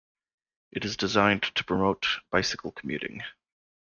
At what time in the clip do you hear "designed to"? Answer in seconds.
0.97-1.63